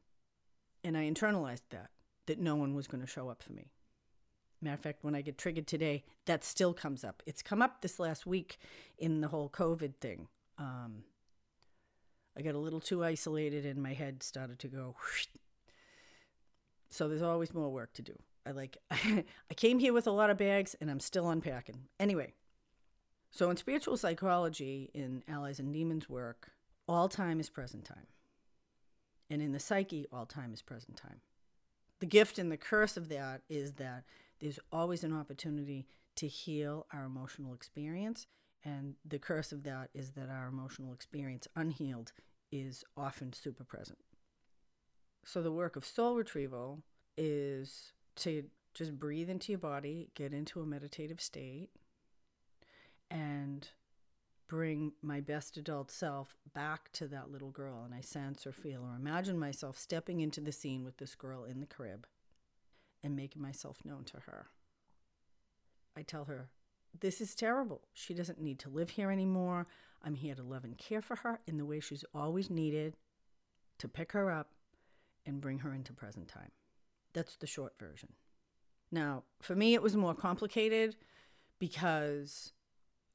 And 0.84 0.98
I 0.98 1.04
internalized 1.08 1.70
that 1.70 1.92
that 2.26 2.40
no 2.40 2.56
one 2.56 2.74
was 2.74 2.88
going 2.88 3.02
to 3.02 3.08
show 3.08 3.30
up 3.30 3.44
for 3.44 3.54
me. 3.54 3.70
Matter 4.62 4.74
of 4.74 4.80
fact, 4.82 5.04
when 5.04 5.16
I 5.16 5.22
get 5.22 5.38
triggered 5.38 5.68
today, 5.68 6.04
that 6.26 6.44
still 6.44 6.74
comes 6.74 7.04
up. 7.04 7.24
It's 7.26 7.42
come 7.42 7.62
up 7.62 7.82
this 7.82 8.00
last 8.00 8.26
week 8.26 8.58
in 8.98 9.22
the 9.22 9.30
whole 9.30 9.50
COVID 9.50 9.96
thing. 9.96 10.28
Um, 10.58 11.04
I 12.38 12.42
got 12.42 12.56
a 12.56 12.60
little 12.60 12.82
too 12.82 13.04
isolated 13.04 13.66
and 13.66 13.82
my 13.82 13.94
head 13.94 14.22
started 14.22 14.60
to 14.60 14.68
go. 14.68 14.96
Whoosh. 15.00 15.28
So 16.90 17.08
there's 17.08 17.22
always 17.22 17.54
more 17.54 17.70
work 17.70 17.94
to 17.94 18.02
do. 18.02 18.18
I 18.46 18.52
like 18.52 18.78
I 18.92 19.24
came 19.56 19.80
here 19.80 19.94
with 19.94 20.08
a 20.08 20.12
lot 20.12 20.30
of 20.30 20.38
bags 20.38 20.76
and 20.82 20.92
I'm 20.92 21.00
still 21.00 21.30
unpacking. 21.30 21.88
Anyway, 22.00 22.34
so 23.32 23.50
in 23.50 23.58
spiritual 23.58 23.96
psychology, 23.96 24.90
in 24.94 25.24
allies 25.28 25.60
and 25.60 25.72
demons 25.72 26.10
work, 26.10 26.52
all 26.88 27.08
time 27.08 27.40
is 27.40 27.50
present 27.50 27.86
time. 27.86 28.08
And 29.30 29.42
in 29.42 29.52
the 29.52 29.60
psyche, 29.60 30.08
all 30.12 30.26
time 30.26 30.54
is 30.54 30.62
present 30.62 30.98
time 30.98 31.22
the 32.00 32.06
gift 32.06 32.40
and 32.40 32.52
the 32.52 32.58
curse 32.58 32.98
of 32.98 33.10
that 33.10 33.42
is 33.50 33.74
that 33.74 34.04
there's 34.40 34.60
always 34.72 35.04
an 35.04 35.14
opportunity 35.14 35.88
to 36.16 36.28
heal 36.28 36.86
our 36.94 37.06
emotional 37.06 37.54
experience. 37.54 38.28
And 38.64 38.96
the 39.06 39.20
curse 39.20 39.52
of 39.52 39.64
that 39.64 39.90
is 39.94 40.12
that 40.12 40.30
our 40.30 40.48
emotional 40.48 40.94
experience, 40.94 41.48
unhealed, 41.56 42.12
is 42.52 42.84
often 42.98 43.32
super 43.34 43.64
present. 43.64 44.00
So, 45.24 45.42
the 45.42 45.52
work 45.52 45.76
of 45.76 45.86
soul 45.86 46.16
retrieval 46.16 46.84
is 47.18 47.94
to 48.18 48.46
just 48.74 49.00
breathe 49.00 49.30
into 49.30 49.52
your 49.52 49.60
body, 49.60 50.10
get 50.16 50.34
into 50.34 50.62
a 50.62 50.66
meditative 50.66 51.22
state, 51.22 51.70
and 53.10 53.68
bring 54.48 54.94
my 55.02 55.22
best 55.22 55.58
adult 55.58 55.92
self 55.92 56.36
back 56.54 56.92
to 56.94 57.08
that 57.08 57.32
little 57.32 57.52
girl. 57.52 57.84
And 57.86 57.94
I 57.94 58.02
sense 58.02 58.46
or 58.48 58.52
feel 58.52 58.82
or 58.82 58.96
imagine 58.96 59.38
myself 59.38 59.78
stepping 59.78 60.20
into 60.22 60.42
the 60.42 60.52
scene 60.52 60.84
with 60.84 60.98
this 60.98 61.16
girl 61.16 61.44
in 61.44 61.60
the 61.60 61.66
crib 61.66 62.08
and 63.04 63.16
making 63.16 63.42
myself 63.42 63.80
known 63.84 64.04
to 64.06 64.18
her. 64.22 64.48
I 65.96 66.02
tell 66.02 66.26
her, 66.26 66.50
This 67.00 67.22
is 67.22 67.36
terrible. 67.36 67.82
She 67.94 68.14
doesn't 68.14 68.42
need 68.42 68.60
to 68.60 68.70
live 68.70 68.92
here 68.92 69.12
anymore. 69.12 69.68
I'm 70.04 70.16
here 70.16 70.36
to 70.36 70.44
love 70.44 70.64
and 70.64 70.78
care 70.78 71.02
for 71.02 71.18
her 71.18 71.40
in 71.46 71.58
the 71.58 71.66
way 71.66 71.80
she's 71.80 72.06
always 72.14 72.50
needed, 72.50 72.96
to 73.80 73.88
pick 73.88 74.14
her 74.14 74.32
up 74.32 74.52
and 75.26 75.42
bring 75.42 75.60
her 75.60 75.74
into 75.74 75.94
present 75.94 76.28
time. 76.28 76.52
That's 77.14 77.36
the 77.36 77.48
short 77.48 77.74
version. 77.80 78.14
Now, 78.92 79.24
for 79.42 79.56
me, 79.56 79.74
it 79.74 79.82
was 79.82 79.96
more 79.96 80.16
complicated 80.16 80.96
because 81.60 82.54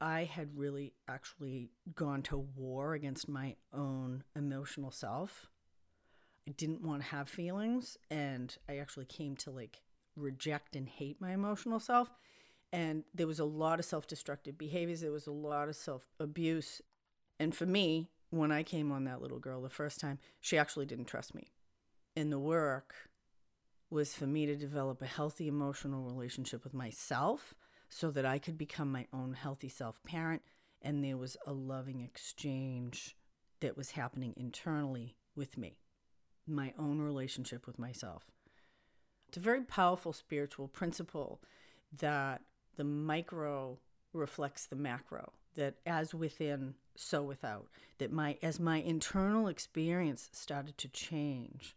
I 0.00 0.24
had 0.24 0.56
really 0.58 0.92
actually 1.08 1.70
gone 1.94 2.22
to 2.24 2.36
war 2.36 2.94
against 2.94 3.28
my 3.28 3.56
own 3.72 4.24
emotional 4.36 4.90
self. 4.90 5.48
Didn't 6.56 6.82
want 6.82 7.02
to 7.02 7.08
have 7.08 7.28
feelings, 7.28 7.96
and 8.10 8.54
I 8.68 8.76
actually 8.76 9.06
came 9.06 9.36
to 9.36 9.50
like 9.50 9.80
reject 10.16 10.76
and 10.76 10.88
hate 10.88 11.20
my 11.20 11.32
emotional 11.32 11.80
self. 11.80 12.10
And 12.72 13.04
there 13.14 13.26
was 13.26 13.38
a 13.38 13.44
lot 13.44 13.78
of 13.78 13.84
self 13.84 14.06
destructive 14.06 14.58
behaviors, 14.58 15.00
there 15.00 15.12
was 15.12 15.26
a 15.26 15.32
lot 15.32 15.68
of 15.68 15.76
self 15.76 16.08
abuse. 16.20 16.82
And 17.40 17.54
for 17.54 17.66
me, 17.66 18.10
when 18.30 18.52
I 18.52 18.62
came 18.62 18.92
on 18.92 19.04
that 19.04 19.22
little 19.22 19.38
girl 19.38 19.62
the 19.62 19.70
first 19.70 20.00
time, 20.00 20.18
she 20.40 20.58
actually 20.58 20.86
didn't 20.86 21.06
trust 21.06 21.34
me. 21.34 21.52
And 22.16 22.30
the 22.32 22.38
work 22.38 22.94
was 23.90 24.14
for 24.14 24.26
me 24.26 24.46
to 24.46 24.56
develop 24.56 25.00
a 25.02 25.06
healthy 25.06 25.46
emotional 25.46 26.02
relationship 26.02 26.64
with 26.64 26.74
myself 26.74 27.54
so 27.88 28.10
that 28.10 28.26
I 28.26 28.38
could 28.38 28.58
become 28.58 28.90
my 28.90 29.06
own 29.12 29.34
healthy 29.34 29.68
self 29.68 30.02
parent. 30.02 30.42
And 30.82 31.02
there 31.02 31.16
was 31.16 31.36
a 31.46 31.52
loving 31.52 32.00
exchange 32.00 33.16
that 33.60 33.76
was 33.76 33.92
happening 33.92 34.34
internally 34.36 35.16
with 35.34 35.56
me, 35.56 35.78
my 36.46 36.72
own 36.78 37.00
relationship 37.00 37.66
with 37.66 37.78
myself. 37.78 38.24
It's 39.28 39.36
a 39.36 39.40
very 39.40 39.62
powerful 39.62 40.12
spiritual 40.12 40.68
principle 40.68 41.40
that 41.98 42.42
the 42.76 42.84
micro 42.84 43.78
reflects 44.12 44.66
the 44.66 44.76
macro 44.76 45.32
that 45.56 45.74
as 45.86 46.14
within 46.14 46.74
so 46.96 47.22
without 47.22 47.66
that 47.98 48.12
my 48.12 48.36
as 48.42 48.60
my 48.60 48.78
internal 48.78 49.48
experience 49.48 50.28
started 50.32 50.78
to 50.78 50.88
change 50.88 51.76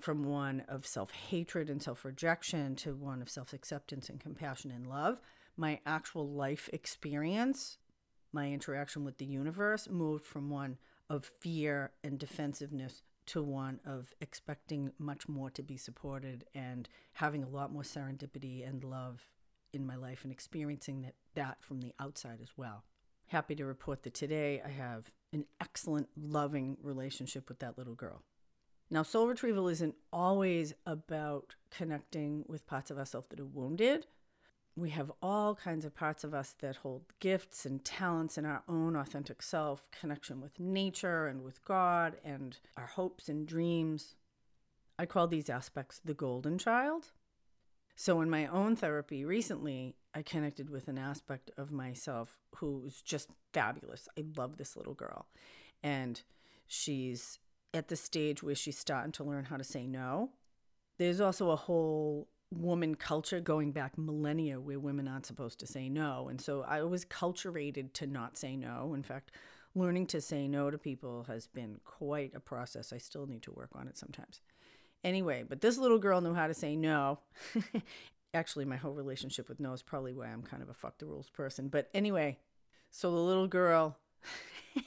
from 0.00 0.24
one 0.24 0.62
of 0.68 0.86
self-hatred 0.86 1.68
and 1.68 1.82
self-rejection 1.82 2.74
to 2.74 2.94
one 2.94 3.20
of 3.20 3.28
self-acceptance 3.28 4.08
and 4.08 4.20
compassion 4.20 4.70
and 4.70 4.86
love 4.86 5.20
my 5.56 5.78
actual 5.84 6.28
life 6.28 6.70
experience 6.72 7.76
my 8.32 8.50
interaction 8.50 9.04
with 9.04 9.18
the 9.18 9.26
universe 9.26 9.88
moved 9.90 10.24
from 10.24 10.48
one 10.48 10.78
of 11.10 11.30
fear 11.40 11.90
and 12.02 12.18
defensiveness 12.18 13.02
to 13.30 13.42
one 13.42 13.78
of 13.86 14.12
expecting 14.20 14.90
much 14.98 15.28
more 15.28 15.50
to 15.50 15.62
be 15.62 15.76
supported 15.76 16.44
and 16.52 16.88
having 17.12 17.44
a 17.44 17.48
lot 17.48 17.72
more 17.72 17.84
serendipity 17.84 18.68
and 18.68 18.82
love 18.82 19.22
in 19.72 19.86
my 19.86 19.94
life 19.94 20.24
and 20.24 20.32
experiencing 20.32 21.02
that, 21.02 21.14
that 21.36 21.62
from 21.62 21.80
the 21.80 21.94
outside 22.00 22.40
as 22.42 22.50
well. 22.56 22.82
Happy 23.28 23.54
to 23.54 23.64
report 23.64 24.02
that 24.02 24.14
today 24.14 24.60
I 24.64 24.70
have 24.70 25.12
an 25.32 25.44
excellent, 25.60 26.08
loving 26.16 26.76
relationship 26.82 27.48
with 27.48 27.60
that 27.60 27.78
little 27.78 27.94
girl. 27.94 28.24
Now, 28.90 29.04
soul 29.04 29.28
retrieval 29.28 29.68
isn't 29.68 29.94
always 30.12 30.74
about 30.84 31.54
connecting 31.70 32.44
with 32.48 32.66
parts 32.66 32.90
of 32.90 32.98
ourselves 32.98 33.28
that 33.28 33.38
are 33.38 33.44
wounded. 33.44 34.06
We 34.76 34.90
have 34.90 35.12
all 35.20 35.54
kinds 35.54 35.84
of 35.84 35.94
parts 35.94 36.24
of 36.24 36.32
us 36.32 36.54
that 36.60 36.76
hold 36.76 37.02
gifts 37.18 37.66
and 37.66 37.84
talents 37.84 38.38
in 38.38 38.46
our 38.46 38.62
own 38.68 38.96
authentic 38.96 39.42
self, 39.42 39.84
connection 39.90 40.40
with 40.40 40.58
nature 40.58 41.26
and 41.26 41.42
with 41.42 41.64
God, 41.64 42.16
and 42.24 42.56
our 42.76 42.86
hopes 42.86 43.28
and 43.28 43.46
dreams. 43.46 44.14
I 44.98 45.06
call 45.06 45.26
these 45.26 45.50
aspects 45.50 46.00
the 46.04 46.14
golden 46.14 46.56
child. 46.56 47.12
So, 47.96 48.20
in 48.22 48.30
my 48.30 48.46
own 48.46 48.76
therapy 48.76 49.24
recently, 49.24 49.96
I 50.14 50.22
connected 50.22 50.70
with 50.70 50.88
an 50.88 50.98
aspect 50.98 51.50
of 51.58 51.70
myself 51.70 52.38
who's 52.56 53.02
just 53.02 53.28
fabulous. 53.52 54.08
I 54.18 54.24
love 54.36 54.56
this 54.56 54.76
little 54.76 54.94
girl. 54.94 55.26
And 55.82 56.22
she's 56.66 57.38
at 57.74 57.88
the 57.88 57.96
stage 57.96 58.42
where 58.42 58.54
she's 58.54 58.78
starting 58.78 59.12
to 59.12 59.24
learn 59.24 59.44
how 59.44 59.56
to 59.56 59.64
say 59.64 59.86
no. 59.86 60.30
There's 60.98 61.20
also 61.20 61.50
a 61.50 61.56
whole 61.56 62.28
woman 62.52 62.96
culture 62.96 63.40
going 63.40 63.72
back 63.72 63.96
millennia 63.96 64.58
where 64.58 64.78
women 64.78 65.06
aren't 65.06 65.26
supposed 65.26 65.60
to 65.60 65.66
say 65.66 65.88
no. 65.88 66.28
And 66.28 66.40
so 66.40 66.64
I 66.66 66.82
was 66.82 67.04
culturated 67.04 67.92
to 67.94 68.06
not 68.06 68.36
say 68.36 68.56
no. 68.56 68.92
In 68.94 69.02
fact, 69.02 69.30
learning 69.74 70.06
to 70.08 70.20
say 70.20 70.48
no 70.48 70.70
to 70.70 70.78
people 70.78 71.24
has 71.28 71.46
been 71.46 71.80
quite 71.84 72.34
a 72.34 72.40
process. 72.40 72.92
I 72.92 72.98
still 72.98 73.26
need 73.26 73.42
to 73.42 73.52
work 73.52 73.70
on 73.74 73.86
it 73.86 73.96
sometimes. 73.96 74.40
Anyway, 75.04 75.44
but 75.48 75.60
this 75.60 75.78
little 75.78 75.98
girl 75.98 76.20
knew 76.20 76.34
how 76.34 76.48
to 76.48 76.54
say 76.54 76.76
no. 76.76 77.20
Actually, 78.34 78.64
my 78.64 78.76
whole 78.76 78.94
relationship 78.94 79.48
with 79.48 79.60
no 79.60 79.72
is 79.72 79.82
probably 79.82 80.12
why 80.12 80.26
I'm 80.26 80.42
kind 80.42 80.62
of 80.62 80.68
a 80.68 80.74
fuck 80.74 80.98
the 80.98 81.06
rules 81.06 81.30
person. 81.30 81.68
But 81.68 81.88
anyway, 81.94 82.38
so 82.90 83.10
the 83.10 83.16
little 83.16 83.48
girl, 83.48 83.96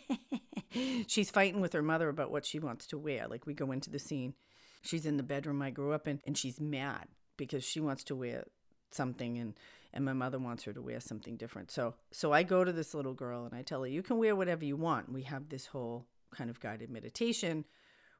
she's 1.08 1.32
fighting 1.32 1.62
with 1.62 1.74
her 1.74 1.82
mother 1.82 2.10
about 2.10 2.32
what 2.32 2.46
she 2.46 2.60
wants 2.60 2.86
to 2.88 2.98
wear. 2.98 3.28
Like 3.28 3.46
we 3.46 3.54
go 3.54 3.72
into 3.72 3.90
the 3.90 4.00
scene. 4.00 4.34
She's 4.82 5.06
in 5.06 5.16
the 5.18 5.24
bedroom 5.24 5.62
I 5.62 5.72
grew 5.72 5.94
up 5.94 6.10
in, 6.10 6.20
and 6.26 6.38
she's 6.38 6.60
mad 6.60 7.08
because 7.38 7.64
she 7.64 7.80
wants 7.80 8.04
to 8.06 8.16
wear 8.16 8.46
something 8.92 9.38
and 9.38 9.54
and 9.96 10.04
my 10.04 10.14
mother 10.14 10.40
wants 10.40 10.64
her 10.64 10.74
to 10.74 10.82
wear 10.82 11.00
something 11.00 11.38
different. 11.38 11.70
So 11.72 11.96
so 12.12 12.32
I 12.32 12.44
go 12.44 12.64
to 12.64 12.72
this 12.72 12.94
little 12.94 13.14
girl 13.14 13.46
and 13.46 13.54
I 13.54 13.62
tell 13.62 13.82
her 13.82 13.88
you 13.88 14.02
can 14.04 14.18
wear 14.18 14.36
whatever 14.36 14.66
you 14.66 14.76
want. 14.76 15.12
We 15.12 15.24
have 15.24 15.50
this 15.50 15.68
whole 15.68 16.08
kind 16.34 16.50
of 16.50 16.60
guided 16.60 16.90
meditation 16.90 17.66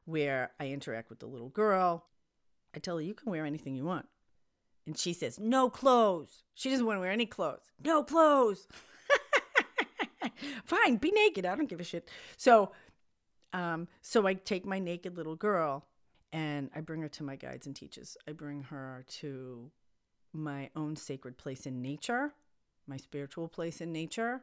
where 0.04 0.52
I 0.60 0.68
interact 0.68 1.10
with 1.10 1.20
the 1.20 1.26
little 1.26 1.48
girl. 1.48 2.06
I 2.74 2.78
tell 2.78 2.96
her, 2.96 3.02
you 3.02 3.14
can 3.14 3.30
wear 3.30 3.44
anything 3.44 3.76
you 3.76 3.84
want. 3.84 4.06
And 4.86 4.98
she 4.98 5.12
says, 5.12 5.38
no 5.38 5.70
clothes. 5.70 6.42
She 6.54 6.70
doesn't 6.70 6.84
want 6.84 6.98
to 6.98 7.00
wear 7.00 7.10
any 7.10 7.26
clothes. 7.26 7.70
No 7.82 8.02
clothes. 8.02 8.66
Fine, 10.64 10.96
be 10.96 11.10
naked. 11.10 11.46
I 11.46 11.54
don't 11.54 11.68
give 11.68 11.80
a 11.80 11.84
shit. 11.84 12.10
So, 12.36 12.72
um, 13.52 13.88
so 14.02 14.26
I 14.26 14.34
take 14.34 14.66
my 14.66 14.78
naked 14.78 15.16
little 15.16 15.36
girl 15.36 15.86
and 16.34 16.68
I 16.74 16.80
bring 16.80 17.00
her 17.00 17.08
to 17.08 17.22
my 17.22 17.36
guides 17.36 17.66
and 17.66 17.74
teachers. 17.74 18.16
I 18.28 18.32
bring 18.32 18.64
her 18.64 19.04
to 19.20 19.70
my 20.32 20.68
own 20.74 20.96
sacred 20.96 21.38
place 21.38 21.64
in 21.64 21.80
nature, 21.80 22.34
my 22.86 22.96
spiritual 22.96 23.48
place 23.48 23.80
in 23.80 23.92
nature, 23.92 24.42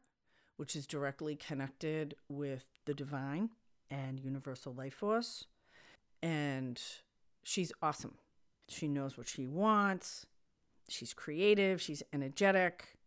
which 0.56 0.76
is 0.76 0.88
directly 0.88 1.36
connected 1.36 2.16
with 2.30 2.66
the 2.86 2.94
divine 2.94 3.50
and 3.90 4.20
universal 4.20 4.74
life 4.74 4.94
force 4.94 5.46
and 6.22 6.82
she's 7.44 7.72
awesome. 7.82 8.16
She 8.68 8.88
knows 8.88 9.18
what 9.18 9.28
she 9.28 9.48
wants. 9.48 10.26
She's 10.88 11.14
creative. 11.14 11.82
She's 11.82 12.04
energetic. 12.14 12.98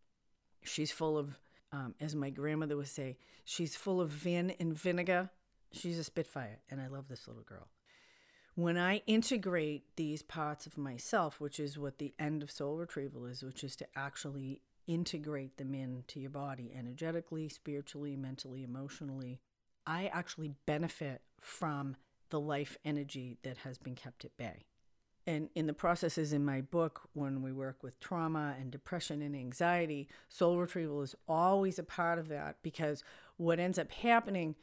She's 0.63 0.91
full 0.91 1.17
of, 1.17 1.39
um, 1.73 1.95
as 2.01 2.15
my 2.15 2.31
grandmother 2.31 2.77
would 2.77 2.89
say, 2.89 3.17
she's 3.45 3.77
full 3.77 4.01
of 4.01 4.11
vin 4.11 4.55
and 4.59 4.77
vinegar. 4.77 5.31
She's 5.73 5.99
a 5.99 6.05
spitfire, 6.05 6.61
and 6.71 6.81
I 6.81 6.87
love 6.87 7.09
this 7.09 7.27
little 7.27 7.43
girl. 7.43 7.69
When 8.57 8.79
I 8.79 9.03
integrate 9.07 9.97
these 9.97 10.23
parts 10.23 10.65
of 10.67 10.79
myself, 10.79 11.41
which 11.41 11.59
is 11.59 11.77
what 11.77 11.99
the 11.99 12.15
end 12.21 12.43
of 12.43 12.53
soul 12.53 12.77
retrieval 12.77 13.27
is, 13.27 13.43
which 13.43 13.65
is 13.65 13.75
to 13.77 13.87
actually 13.97 14.61
integrate 14.87 15.57
them 15.57 15.75
into 15.75 16.21
your 16.21 16.31
body 16.31 16.73
energetically, 16.77 17.49
spiritually, 17.49 18.15
mentally, 18.17 18.63
emotionally, 18.63 19.41
I 19.87 20.07
actually 20.07 20.53
benefit 20.67 21.23
from 21.41 21.97
the 22.31 22.39
life 22.39 22.79
energy 22.85 23.39
that 23.43 23.59
has 23.59 23.77
been 23.77 23.97
kept 23.97 24.25
at 24.25 24.37
bay. 24.37 24.67
And 25.27 25.49
in 25.55 25.67
the 25.67 25.73
processes 25.73 26.33
in 26.33 26.45
my 26.45 26.61
book, 26.61 27.09
when 27.15 27.43
we 27.43 27.51
work 27.51 27.83
with 27.83 27.99
trauma 27.99 28.55
and 28.61 28.71
depression 28.71 29.23
and 29.23 29.35
anxiety, 29.35 30.07
soul 30.29 30.59
retrieval 30.59 31.03
is 31.03 31.17
always 31.27 31.79
a 31.79 31.85
part 31.85 32.19
of 32.19 32.29
that 32.29 32.57
because 32.63 33.03
what 33.37 33.59
ends 33.59 33.79
up 33.79 33.91
happening 33.91 34.55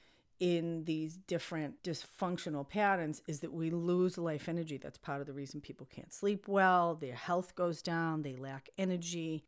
in 0.42 0.86
these 0.86 1.18
different 1.28 1.84
dysfunctional 1.84 2.68
patterns 2.68 3.22
is 3.28 3.42
that 3.42 3.54
we 3.54 3.70
lose 3.70 4.18
life 4.18 4.50
energy. 4.50 4.76
That's 4.76 4.98
part 4.98 5.22
of 5.22 5.28
the 5.28 5.34
reason 5.34 5.62
people 5.62 5.86
can't 5.86 6.12
sleep 6.12 6.48
well, 6.48 6.96
their 6.96 7.14
health 7.14 7.54
goes 7.56 7.84
down, 7.84 8.24
they 8.24 8.36
lack 8.36 8.68
energy. 8.76 9.46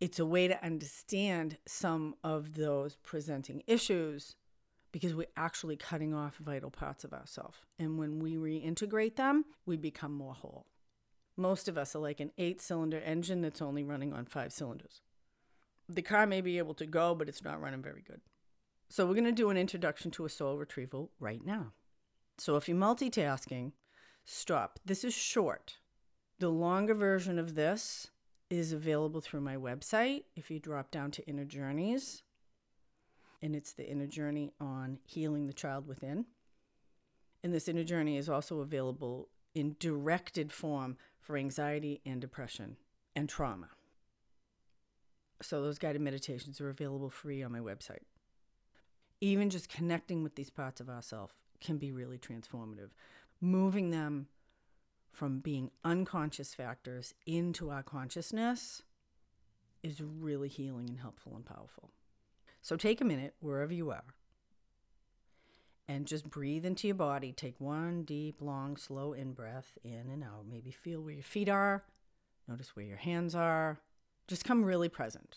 It's 0.00 0.18
a 0.18 0.24
way 0.24 0.48
to 0.48 0.64
understand 0.64 1.58
some 1.66 2.14
of 2.24 2.54
those 2.54 2.96
presenting 2.96 3.62
issues 3.66 4.34
because 4.90 5.14
we're 5.14 5.26
actually 5.36 5.76
cutting 5.76 6.14
off 6.14 6.36
vital 6.38 6.70
parts 6.70 7.04
of 7.04 7.12
ourselves. 7.12 7.58
And 7.78 7.98
when 7.98 8.18
we 8.18 8.36
reintegrate 8.36 9.16
them, 9.16 9.44
we 9.66 9.76
become 9.76 10.14
more 10.14 10.34
whole. 10.34 10.66
Most 11.36 11.68
of 11.68 11.76
us 11.76 11.94
are 11.94 12.00
like 12.00 12.20
an 12.20 12.32
eight 12.38 12.62
cylinder 12.62 13.00
engine 13.00 13.42
that's 13.42 13.62
only 13.62 13.84
running 13.84 14.14
on 14.14 14.24
five 14.24 14.52
cylinders. 14.52 15.02
The 15.90 16.02
car 16.02 16.26
may 16.26 16.40
be 16.40 16.56
able 16.56 16.74
to 16.74 16.86
go, 16.86 17.14
but 17.14 17.28
it's 17.28 17.44
not 17.44 17.60
running 17.60 17.82
very 17.82 18.02
good. 18.02 18.22
So, 18.92 19.06
we're 19.06 19.14
going 19.14 19.24
to 19.24 19.32
do 19.32 19.48
an 19.48 19.56
introduction 19.56 20.10
to 20.10 20.26
a 20.26 20.28
soul 20.28 20.58
retrieval 20.58 21.12
right 21.18 21.42
now. 21.42 21.72
So, 22.36 22.56
if 22.56 22.68
you're 22.68 22.76
multitasking, 22.76 23.72
stop. 24.26 24.78
This 24.84 25.02
is 25.02 25.14
short. 25.14 25.78
The 26.40 26.50
longer 26.50 26.92
version 26.92 27.38
of 27.38 27.54
this 27.54 28.08
is 28.50 28.70
available 28.70 29.22
through 29.22 29.40
my 29.40 29.56
website 29.56 30.24
if 30.36 30.50
you 30.50 30.60
drop 30.60 30.90
down 30.90 31.10
to 31.12 31.26
Inner 31.26 31.46
Journeys. 31.46 32.22
And 33.40 33.56
it's 33.56 33.72
the 33.72 33.90
inner 33.90 34.06
journey 34.06 34.52
on 34.60 34.98
healing 35.06 35.46
the 35.46 35.54
child 35.54 35.86
within. 35.86 36.26
And 37.42 37.54
this 37.54 37.68
inner 37.68 37.84
journey 37.84 38.18
is 38.18 38.28
also 38.28 38.60
available 38.60 39.30
in 39.54 39.74
directed 39.78 40.52
form 40.52 40.98
for 41.18 41.38
anxiety 41.38 42.02
and 42.04 42.20
depression 42.20 42.76
and 43.16 43.26
trauma. 43.26 43.70
So 45.40 45.62
those 45.62 45.78
guided 45.78 46.02
meditations 46.02 46.60
are 46.60 46.68
available 46.68 47.08
free 47.08 47.42
on 47.42 47.52
my 47.52 47.60
website. 47.60 48.02
Even 49.22 49.50
just 49.50 49.68
connecting 49.68 50.24
with 50.24 50.34
these 50.34 50.50
parts 50.50 50.80
of 50.80 50.90
ourselves 50.90 51.32
can 51.60 51.78
be 51.78 51.92
really 51.92 52.18
transformative. 52.18 52.90
Moving 53.40 53.90
them 53.90 54.26
from 55.12 55.38
being 55.38 55.70
unconscious 55.84 56.54
factors 56.54 57.14
into 57.24 57.70
our 57.70 57.84
consciousness 57.84 58.82
is 59.80 60.00
really 60.02 60.48
healing 60.48 60.88
and 60.88 60.98
helpful 60.98 61.36
and 61.36 61.46
powerful. 61.46 61.90
So 62.62 62.74
take 62.76 63.00
a 63.00 63.04
minute 63.04 63.36
wherever 63.38 63.72
you 63.72 63.92
are 63.92 64.02
and 65.86 66.04
just 66.04 66.28
breathe 66.28 66.66
into 66.66 66.88
your 66.88 66.96
body. 66.96 67.30
Take 67.30 67.60
one 67.60 68.02
deep, 68.02 68.40
long, 68.40 68.76
slow 68.76 69.12
in 69.12 69.34
breath 69.34 69.78
in 69.84 70.08
and 70.12 70.24
out. 70.24 70.46
Maybe 70.50 70.72
feel 70.72 71.00
where 71.00 71.14
your 71.14 71.22
feet 71.22 71.48
are, 71.48 71.84
notice 72.48 72.74
where 72.74 72.86
your 72.86 72.96
hands 72.96 73.36
are. 73.36 73.78
Just 74.26 74.44
come 74.44 74.64
really 74.64 74.88
present. 74.88 75.36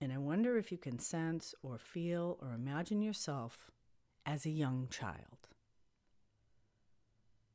And 0.00 0.12
I 0.12 0.18
wonder 0.18 0.56
if 0.56 0.70
you 0.70 0.78
can 0.78 0.98
sense 0.98 1.54
or 1.62 1.78
feel 1.78 2.38
or 2.40 2.52
imagine 2.52 3.02
yourself 3.02 3.70
as 4.24 4.46
a 4.46 4.50
young 4.50 4.88
child. 4.90 5.48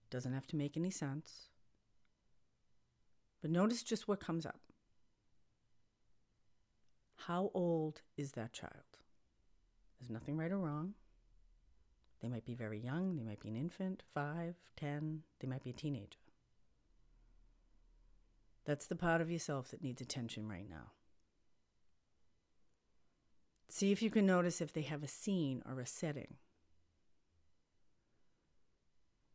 Doesn't 0.10 0.34
have 0.34 0.48
to 0.48 0.56
make 0.56 0.76
any 0.76 0.92
sense. 0.92 1.50
But 3.42 3.52
notice 3.52 3.84
just 3.84 4.08
what 4.08 4.20
comes 4.20 4.46
up. 4.46 4.60
How 7.28 7.52
old 7.54 8.02
is 8.18 8.34
that 8.34 8.54
child? 8.54 8.74
There's 10.00 10.10
nothing 10.10 10.38
right 10.38 10.52
or 10.52 10.58
wrong. 10.58 10.96
They 12.22 12.28
might 12.28 12.46
be 12.46 12.56
very 12.56 12.80
young, 12.80 13.18
they 13.18 13.24
might 13.24 13.42
be 13.42 13.50
an 13.50 13.56
infant, 13.56 14.04
five, 14.14 14.56
ten, 14.78 15.24
they 15.40 15.48
might 15.48 15.64
be 15.64 15.72
a 15.72 15.74
teenager. 15.74 16.20
That's 18.66 18.88
the 18.88 18.96
part 18.96 19.20
of 19.20 19.30
yourself 19.30 19.70
that 19.72 19.84
needs 19.84 20.02
attention 20.02 20.48
right 20.48 20.70
now. 20.70 20.92
See 23.74 23.92
if 23.92 24.04
you 24.04 24.12
can 24.12 24.28
notice 24.28 24.62
if 24.62 24.72
they 24.72 24.84
have 24.84 25.02
a 25.02 25.08
scene 25.08 25.64
or 25.68 25.80
a 25.80 25.88
setting. 25.88 26.36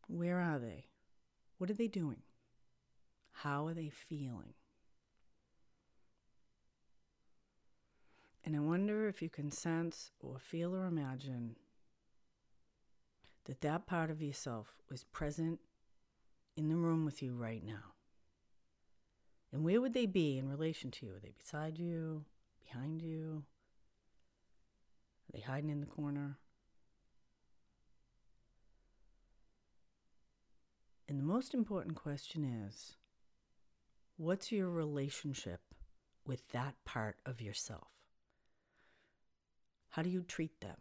Where 0.07 0.39
are 0.39 0.61
they? 0.61 0.85
What 1.59 1.71
are 1.71 1.75
they 1.75 1.89
doing? 1.89 2.23
How 3.33 3.67
are 3.67 3.75
they 3.75 3.89
feeling? 3.89 4.55
And 8.45 8.55
I 8.55 8.61
wonder 8.61 9.09
if 9.09 9.21
you 9.23 9.29
can 9.29 9.51
sense 9.51 10.13
or 10.21 10.39
feel 10.39 10.73
or 10.73 10.87
imagine 10.87 11.57
that 13.47 13.61
that 13.63 13.89
part 13.89 14.09
of 14.09 14.23
yourself 14.23 14.77
was 14.89 15.03
present 15.03 15.59
in 16.57 16.69
the 16.69 16.77
room 16.77 17.05
with 17.05 17.25
you 17.25 17.35
right 17.35 17.67
now. 17.67 17.95
And 19.53 19.65
where 19.65 19.81
would 19.81 19.95
they 19.95 20.07
be 20.07 20.39
in 20.39 20.49
relation 20.49 20.93
to 20.93 21.07
you? 21.07 21.17
Are 21.17 21.21
they 21.21 21.35
beside 21.37 21.77
you? 21.77 22.25
Behind 22.65 23.03
you? 23.03 23.43
Are 25.29 25.37
they 25.37 25.41
hiding 25.41 25.71
in 25.71 25.81
the 25.81 25.87
corner? 25.87 26.39
And 31.09 31.19
the 31.19 31.25
most 31.25 31.55
important 31.55 31.97
question 31.97 32.45
is 32.45 32.97
what's 34.17 34.53
your 34.53 34.69
relationship 34.69 35.61
with 36.27 36.49
that 36.53 36.75
part 36.85 37.17
of 37.25 37.41
yourself? 37.41 37.89
How 39.91 40.03
do 40.03 40.11
you 40.11 40.23
treat 40.23 40.61
them? 40.61 40.77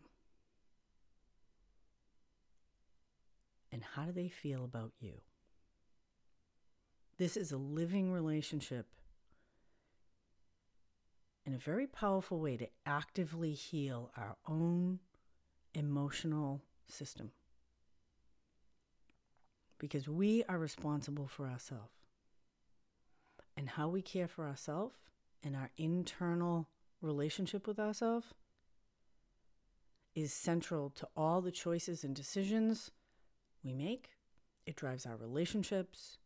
And 3.71 3.83
how 3.95 4.03
do 4.05 4.11
they 4.11 4.27
feel 4.27 4.63
about 4.63 4.91
you? 4.99 5.21
This 7.17 7.37
is 7.37 7.51
a 7.51 7.57
living 7.57 8.11
relationship 8.11 8.87
and 11.47 11.55
a 11.55 11.59
very 11.59 11.87
powerful 11.87 12.39
way 12.41 12.57
to 12.57 12.67
actively 12.85 13.53
heal 13.53 14.11
our 14.17 14.35
own 14.49 14.99
emotional 15.73 16.61
system 16.89 17.31
because 19.79 20.09
we 20.09 20.43
are 20.49 20.57
responsible 20.57 21.25
for 21.25 21.47
ourselves. 21.47 21.93
And 23.55 23.69
how 23.69 23.87
we 23.87 24.01
care 24.01 24.27
for 24.27 24.45
ourselves 24.45 24.97
and 25.41 25.55
our 25.55 25.71
internal 25.77 26.67
relationship 27.01 27.65
with 27.65 27.79
ourselves 27.79 28.33
is 30.15 30.33
central 30.33 30.89
to 30.89 31.07
all 31.15 31.39
the 31.39 31.51
choices 31.51 32.03
and 32.03 32.13
decisions 32.13 32.91
we 33.63 33.71
make. 33.71 34.09
It 34.65 34.75
drives 34.75 35.05
our 35.05 35.15
relationships, 35.15 36.17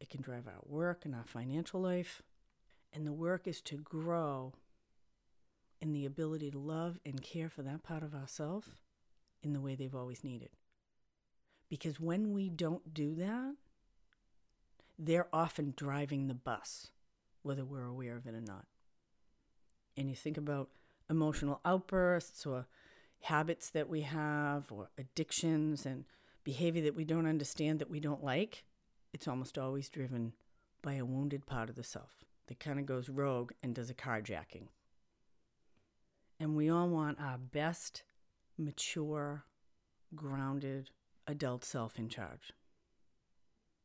it 0.00 0.08
can 0.08 0.20
drive 0.20 0.48
our 0.48 0.62
work 0.66 1.04
and 1.04 1.14
our 1.14 1.24
financial 1.24 1.80
life. 1.80 2.22
And 2.92 3.06
the 3.06 3.12
work 3.12 3.46
is 3.46 3.60
to 3.62 3.76
grow 3.76 4.52
in 5.80 5.92
the 5.92 6.06
ability 6.06 6.50
to 6.50 6.58
love 6.58 6.98
and 7.04 7.22
care 7.22 7.48
for 7.48 7.62
that 7.62 7.82
part 7.82 8.02
of 8.02 8.14
ourselves 8.14 8.68
in 9.42 9.52
the 9.52 9.60
way 9.60 9.74
they've 9.74 9.94
always 9.94 10.24
needed. 10.24 10.50
Because 11.68 12.00
when 12.00 12.32
we 12.32 12.48
don't 12.48 12.94
do 12.94 13.14
that, 13.14 13.54
they're 14.98 15.28
often 15.32 15.74
driving 15.76 16.26
the 16.26 16.34
bus, 16.34 16.88
whether 17.42 17.64
we're 17.64 17.84
aware 17.84 18.16
of 18.16 18.26
it 18.26 18.34
or 18.34 18.40
not. 18.40 18.66
And 19.96 20.08
you 20.08 20.16
think 20.16 20.36
about 20.36 20.70
emotional 21.10 21.60
outbursts 21.64 22.46
or 22.46 22.66
habits 23.20 23.70
that 23.70 23.88
we 23.88 24.02
have 24.02 24.70
or 24.72 24.88
addictions 24.98 25.86
and 25.86 26.04
behavior 26.44 26.82
that 26.82 26.96
we 26.96 27.04
don't 27.04 27.26
understand 27.26 27.78
that 27.78 27.90
we 27.90 28.00
don't 28.00 28.24
like, 28.24 28.64
it's 29.12 29.28
almost 29.28 29.58
always 29.58 29.88
driven 29.88 30.32
by 30.82 30.94
a 30.94 31.04
wounded 31.04 31.46
part 31.46 31.68
of 31.68 31.76
the 31.76 31.84
self 31.84 32.24
that 32.48 32.60
kind 32.60 32.78
of 32.78 32.86
goes 32.86 33.08
rogue 33.08 33.52
and 33.62 33.74
does 33.74 33.90
a 33.90 33.94
carjacking. 33.94 34.68
And 36.40 36.56
we 36.56 36.68
all 36.68 36.88
want 36.88 37.18
our 37.20 37.38
best, 37.38 38.04
mature, 38.56 39.44
grounded, 40.14 40.90
adult 41.26 41.64
self 41.64 41.98
in 41.98 42.08
charge. 42.08 42.52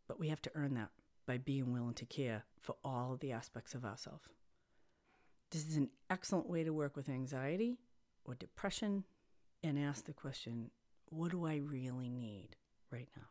But 0.08 0.20
we 0.20 0.30
have 0.30 0.42
to 0.44 0.52
earn 0.56 0.74
that 0.76 0.90
by 1.26 1.38
being 1.38 1.72
willing 1.72 1.96
to 1.96 2.06
care 2.06 2.44
for 2.62 2.76
all 2.84 3.18
the 3.20 3.32
aspects 3.32 3.74
of 3.74 3.86
ourselves. 3.86 4.28
This 5.52 5.68
is 5.68 5.78
an 5.78 5.90
excellent 6.10 6.50
way 6.50 6.64
to 6.64 6.74
work 6.74 6.96
with 6.96 7.10
anxiety 7.10 7.78
or 8.26 8.36
depression 8.36 9.04
and 9.64 9.78
ask 9.78 10.06
the 10.06 10.14
question 10.14 10.72
what 11.10 11.32
do 11.32 11.46
I 11.46 11.58
really 11.58 12.10
need 12.10 12.56
right 12.92 13.08
now? 13.16 13.28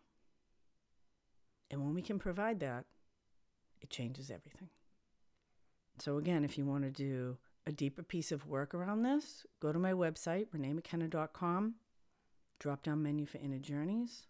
And 1.71 1.83
when 1.83 1.95
we 1.95 2.03
can 2.03 2.19
provide 2.19 2.61
that, 2.61 2.85
it 3.81 3.91
changes 3.91 4.31
everything. 4.31 4.69
So, 6.03 6.19
again, 6.19 6.45
if 6.45 6.59
you 6.59 6.65
want 6.65 6.85
to 6.85 6.91
do 6.91 7.37
a 7.67 7.73
deeper 7.73 8.03
piece 8.03 8.33
of 8.33 8.47
work 8.47 8.75
around 8.75 9.03
this, 9.03 9.47
go 9.61 9.73
to 9.73 9.79
my 9.79 9.93
website, 9.93 10.47
reneemckenna.com 10.55 11.75
drop 12.63 12.83
down 12.85 13.03
menu 13.03 13.27
for 13.27 13.39
inner 13.39 13.59
journeys. 13.59 14.29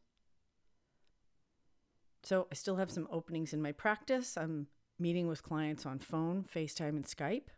So 2.23 2.47
I 2.51 2.55
still 2.55 2.77
have 2.77 2.91
some 2.91 3.07
openings 3.11 3.53
in 3.53 3.61
my 3.61 3.73
practice. 3.73 4.39
I'm 4.39 4.69
meeting 4.99 5.29
with 5.29 5.43
clients 5.43 5.85
on 5.85 5.99
phone, 5.99 6.47
FaceTime, 6.53 6.91
and 6.91 7.05
Skype. 7.05 7.49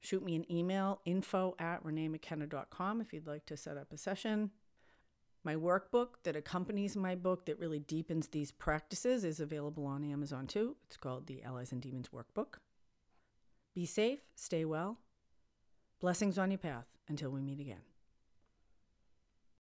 Shoot 0.00 0.24
me 0.24 0.34
an 0.34 0.50
email, 0.50 1.00
info 1.04 1.54
at 1.58 1.84
reneemckenna.com 1.84 3.00
if 3.00 3.12
you'd 3.12 3.28
like 3.28 3.46
to 3.46 3.56
set 3.56 3.76
up 3.76 3.92
a 3.92 3.98
session. 3.98 4.50
My 5.44 5.54
workbook 5.54 6.08
that 6.24 6.36
accompanies 6.36 6.96
my 6.96 7.14
book 7.14 7.46
that 7.46 7.60
really 7.60 7.78
deepens 7.78 8.28
these 8.28 8.50
practices 8.50 9.24
is 9.24 9.38
available 9.38 9.86
on 9.86 10.02
Amazon 10.04 10.46
too. 10.46 10.76
It's 10.86 10.96
called 10.96 11.26
the 11.26 11.42
Allies 11.44 11.70
and 11.70 11.80
Demons 11.80 12.08
Workbook. 12.08 12.56
Be 13.78 13.86
safe, 13.86 14.18
stay 14.34 14.64
well. 14.64 14.98
Blessings 16.00 16.36
on 16.36 16.50
your 16.50 16.58
path 16.58 16.86
until 17.06 17.30
we 17.30 17.40
meet 17.40 17.60
again. 17.60 17.87